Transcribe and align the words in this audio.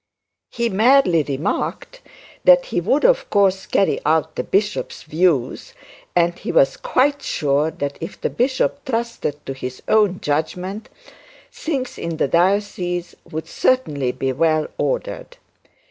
He 0.49 0.67
merely 0.67 1.21
remarked 1.21 2.01
that 2.43 2.65
he 2.65 2.81
would 2.81 3.05
of 3.05 3.29
course 3.29 3.67
carry 3.67 3.99
out 4.03 4.35
the 4.35 4.43
bishop's 4.43 5.03
views, 5.03 5.75
and 6.15 6.33
that 6.33 6.39
he 6.39 6.51
was 6.51 6.75
quite 6.75 7.21
sure 7.21 7.69
that 7.69 7.99
if 8.01 8.19
the 8.19 8.31
bishop 8.31 8.83
trusted 8.83 9.45
to 9.45 9.53
his 9.53 9.83
own 9.87 10.19
judgment 10.19 10.89
things 11.51 11.99
in 11.99 12.17
the 12.17 12.27
diocese 12.27 13.13
would 13.29 13.45
certainly 13.47 14.11
be 14.11 14.33
well 14.33 14.65
ordered. 14.79 15.37